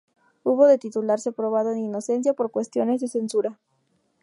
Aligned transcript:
Hubo 0.41 0.65
de 0.65 0.79
titularse 0.79 1.29
"Aprobado 1.29 1.71
en 1.73 1.77
inocencia" 1.77 2.33
por 2.33 2.49
cuestiones 2.49 3.01
de 3.01 3.07
censura. 3.07 3.59